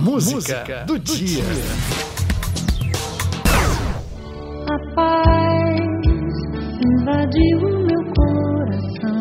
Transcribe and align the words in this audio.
Música, 0.00 0.34
Música 0.34 0.84
do, 0.86 0.98
do, 0.98 0.98
dia. 0.98 1.44
A 4.66 4.94
paz 4.94 5.80
invadiu 6.86 7.58
o 7.58 7.84
meu 7.84 8.02
coração. 8.16 9.20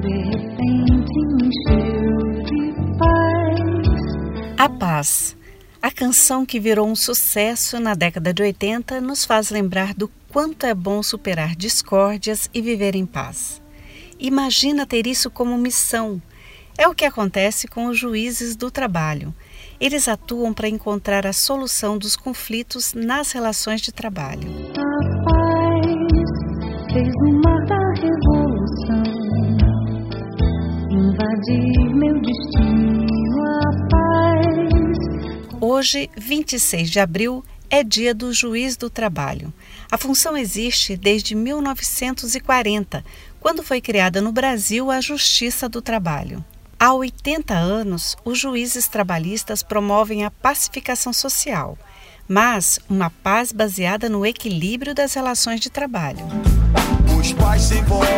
De 0.00 0.16
repente 0.28 1.16
me 1.28 1.46
encheu 1.46 2.18
de 2.42 2.62
paz. 2.98 4.58
A 4.58 4.68
paz. 4.68 5.36
A 5.80 5.90
canção 5.92 6.44
que 6.44 6.58
virou 6.58 6.88
um 6.88 6.96
sucesso 6.96 7.78
na 7.78 7.94
década 7.94 8.34
de 8.34 8.42
80 8.42 9.00
nos 9.00 9.24
faz 9.24 9.50
lembrar 9.50 9.94
do 9.94 10.10
quanto 10.32 10.66
é 10.66 10.74
bom 10.74 11.00
superar 11.00 11.54
discórdias 11.54 12.50
e 12.52 12.60
viver 12.60 12.96
em 12.96 13.06
paz. 13.06 13.62
Imagina 14.18 14.84
ter 14.84 15.06
isso 15.06 15.30
como 15.30 15.56
missão. 15.56 16.20
É 16.78 16.88
o 16.88 16.94
que 16.94 17.04
acontece 17.04 17.68
com 17.68 17.86
os 17.86 17.98
juízes 17.98 18.56
do 18.56 18.70
trabalho. 18.70 19.34
Eles 19.80 20.08
atuam 20.08 20.54
para 20.54 20.68
encontrar 20.68 21.26
a 21.26 21.32
solução 21.32 21.98
dos 21.98 22.16
conflitos 22.16 22.94
nas 22.94 23.32
relações 23.32 23.80
de 23.80 23.92
trabalho. 23.92 24.48
A 24.48 25.24
paz 25.24 25.92
fez 26.92 27.08
o 27.08 27.40
mar 27.44 27.66
da 27.66 27.82
revolução 28.00 29.22
invadir 30.90 31.94
meu 31.94 32.20
destino. 32.20 33.06
A 33.44 33.88
paz. 33.90 34.98
Hoje, 35.60 36.10
26 36.16 36.90
de 36.90 37.00
abril, 37.00 37.44
é 37.70 37.82
dia 37.82 38.14
do 38.14 38.32
juiz 38.32 38.76
do 38.76 38.90
trabalho. 38.90 39.52
A 39.90 39.96
função 39.96 40.36
existe 40.36 40.96
desde 40.96 41.34
1940, 41.34 43.04
quando 43.40 43.62
foi 43.62 43.80
criada 43.80 44.20
no 44.20 44.32
Brasil 44.32 44.90
a 44.90 45.00
Justiça 45.00 45.68
do 45.68 45.80
Trabalho. 45.80 46.44
Há 46.84 46.92
80 46.94 47.54
anos, 47.54 48.16
os 48.24 48.36
juízes 48.36 48.88
trabalhistas 48.88 49.62
promovem 49.62 50.24
a 50.24 50.32
pacificação 50.32 51.12
social, 51.12 51.78
mas 52.26 52.80
uma 52.90 53.08
paz 53.08 53.52
baseada 53.52 54.08
no 54.08 54.26
equilíbrio 54.26 54.92
das 54.92 55.14
relações 55.14 55.60
de 55.60 55.70
trabalho. 55.70 56.26
Os 57.20 57.32
pais 57.34 57.62
sem 57.62 57.84
voz, 57.84 58.08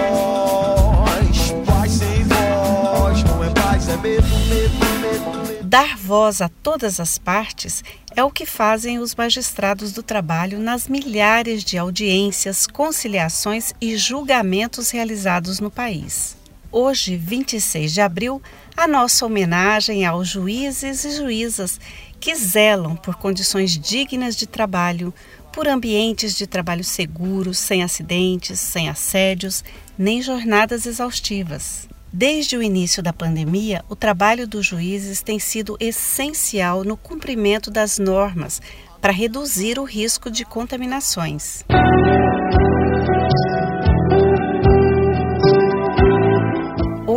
pais 1.66 1.92
sem 1.92 2.24
voz, 2.24 3.22
não 3.24 3.44
é 3.44 3.50
paz, 3.50 3.86
é 3.86 3.98
medo, 3.98 4.26
medo, 4.48 4.78
medo. 4.98 5.64
Dar 5.64 5.98
voz 5.98 6.40
a 6.40 6.48
todas 6.48 6.98
as 6.98 7.18
partes 7.18 7.84
é 8.16 8.24
o 8.24 8.30
que 8.30 8.46
fazem 8.46 8.98
os 8.98 9.14
magistrados 9.14 9.92
do 9.92 10.02
trabalho 10.02 10.58
nas 10.58 10.88
milhares 10.88 11.62
de 11.62 11.76
audiências, 11.76 12.66
conciliações 12.66 13.74
e 13.78 13.94
julgamentos 13.94 14.90
realizados 14.90 15.60
no 15.60 15.70
país. 15.70 16.42
Hoje, 16.76 17.16
26 17.16 17.92
de 17.92 18.00
abril, 18.00 18.42
a 18.76 18.88
nossa 18.88 19.24
homenagem 19.24 20.04
aos 20.04 20.26
juízes 20.26 21.04
e 21.04 21.12
juízas 21.12 21.78
que 22.18 22.34
zelam 22.34 22.96
por 22.96 23.14
condições 23.14 23.78
dignas 23.78 24.34
de 24.34 24.44
trabalho, 24.44 25.14
por 25.52 25.68
ambientes 25.68 26.36
de 26.36 26.48
trabalho 26.48 26.82
seguros, 26.82 27.58
sem 27.58 27.84
acidentes, 27.84 28.58
sem 28.58 28.88
assédios, 28.88 29.62
nem 29.96 30.20
jornadas 30.20 30.84
exaustivas. 30.84 31.88
Desde 32.12 32.56
o 32.56 32.62
início 32.62 33.00
da 33.04 33.12
pandemia, 33.12 33.84
o 33.88 33.94
trabalho 33.94 34.44
dos 34.44 34.66
juízes 34.66 35.22
tem 35.22 35.38
sido 35.38 35.76
essencial 35.78 36.82
no 36.82 36.96
cumprimento 36.96 37.70
das 37.70 38.00
normas 38.00 38.60
para 39.00 39.12
reduzir 39.12 39.78
o 39.78 39.84
risco 39.84 40.28
de 40.28 40.44
contaminações. 40.44 41.62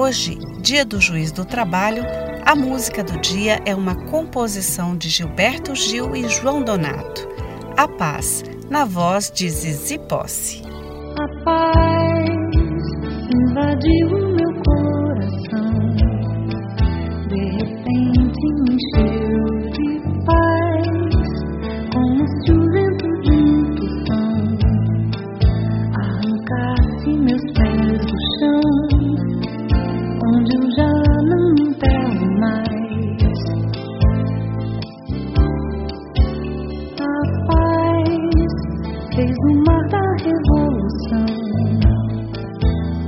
Hoje, 0.08 0.38
dia 0.62 0.86
do 0.86 1.02
juiz 1.02 1.34
do 1.34 1.44
trabalho, 1.44 2.02
a 2.46 2.56
música 2.56 3.04
do 3.04 3.20
dia 3.20 3.62
é 3.66 3.76
uma 3.76 3.94
composição 4.06 4.96
de 4.96 5.10
Gilberto 5.10 5.76
Gil 5.76 6.16
e 6.16 6.30
João 6.30 6.64
Donato. 6.64 7.28
A 7.76 7.90
Paz, 7.90 8.42
na 8.70 8.86
voz 8.86 9.30
de 9.30 9.50
Zizi 9.50 10.00
Posse. 10.00 10.62
Fez 39.28 39.38
o 39.44 39.54
mar 39.66 39.84
da 39.90 40.06
revolução 40.24 41.26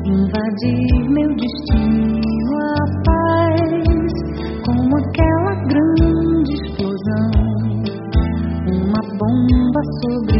invadir 0.06 1.10
meu 1.10 1.30
destino. 1.36 2.20
A 2.60 2.86
paz, 3.06 4.12
como 4.66 4.98
aquela 4.98 5.54
grande 5.68 6.52
explosão, 6.54 7.32
uma 8.68 9.02
bomba 9.18 9.82
sobre 10.02 10.39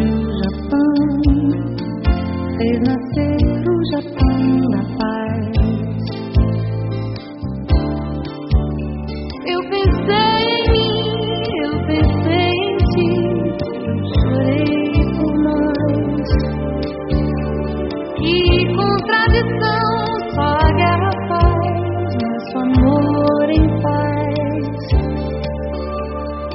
Que 18.18 18.76
contradição, 18.76 19.88
só 20.36 20.48
a 20.48 20.72
guerra 20.74 21.12
faz, 21.30 22.10
nosso 22.24 22.56
amor 22.58 23.46
em 23.50 23.68
paz. 23.82 24.70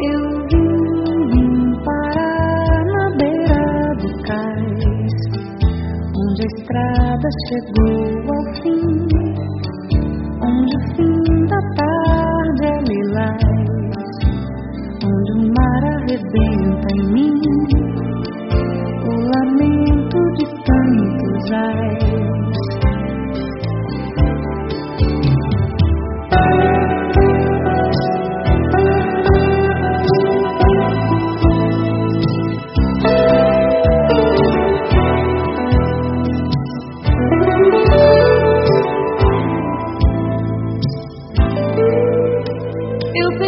Eu 0.00 0.22
vim, 0.50 1.48
parar 1.84 2.84
na 2.86 3.04
beira 3.16 3.62
do 4.00 4.08
cais, 4.22 5.16
onde 6.16 6.40
a 6.42 6.46
estrada 6.46 7.28
chegou 7.48 8.13
Eu 43.16 43.38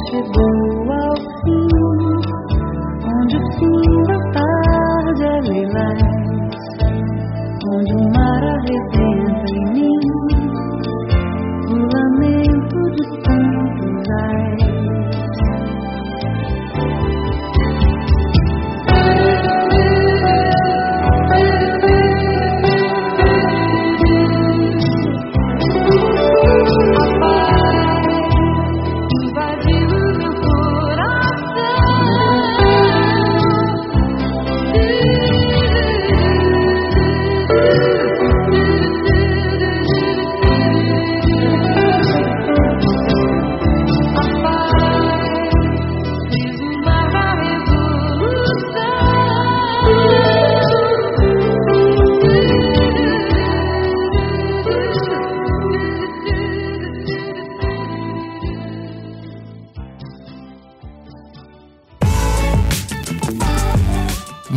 estrada 0.00 0.30
chegou 0.32 0.49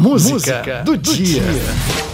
música 0.03 0.83
do 0.83 0.97
dia. 0.97 2.12